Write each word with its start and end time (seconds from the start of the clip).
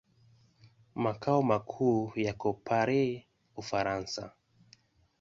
Makao 0.95 1.43
makuu 1.43 2.11
yako 2.15 2.53
Paris, 2.53 3.21
Ufaransa. 3.55 4.33